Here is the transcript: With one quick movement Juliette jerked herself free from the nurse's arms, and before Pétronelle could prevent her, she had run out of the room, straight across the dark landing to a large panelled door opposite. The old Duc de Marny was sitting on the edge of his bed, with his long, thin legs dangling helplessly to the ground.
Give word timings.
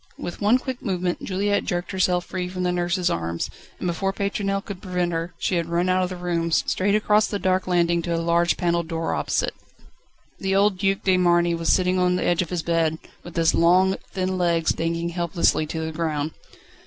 With 0.17 0.41
one 0.41 0.57
quick 0.57 0.81
movement 0.81 1.21
Juliette 1.21 1.63
jerked 1.63 1.91
herself 1.91 2.25
free 2.25 2.49
from 2.49 2.63
the 2.63 2.71
nurse's 2.71 3.07
arms, 3.11 3.51
and 3.77 3.85
before 3.85 4.11
Pétronelle 4.11 4.65
could 4.65 4.81
prevent 4.81 5.11
her, 5.11 5.35
she 5.37 5.57
had 5.57 5.67
run 5.69 5.89
out 5.89 6.01
of 6.03 6.09
the 6.09 6.15
room, 6.15 6.49
straight 6.49 6.95
across 6.95 7.27
the 7.27 7.37
dark 7.37 7.67
landing 7.67 8.01
to 8.01 8.15
a 8.15 8.17
large 8.17 8.57
panelled 8.57 8.87
door 8.87 9.13
opposite. 9.13 9.53
The 10.39 10.55
old 10.55 10.79
Duc 10.79 11.03
de 11.03 11.17
Marny 11.17 11.53
was 11.53 11.71
sitting 11.71 11.99
on 11.99 12.15
the 12.15 12.25
edge 12.25 12.41
of 12.41 12.49
his 12.49 12.63
bed, 12.63 12.97
with 13.23 13.35
his 13.35 13.53
long, 13.53 13.95
thin 14.11 14.39
legs 14.39 14.71
dangling 14.71 15.09
helplessly 15.09 15.67
to 15.67 15.81
the 15.85 15.91
ground. 15.91 16.31